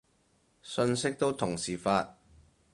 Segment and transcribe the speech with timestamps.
[0.63, 2.17] 信息都同時發